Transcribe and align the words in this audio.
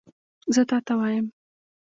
زه 0.53 0.61
تا 0.69 0.77
ته 0.85 0.93
وایم! 0.99 1.25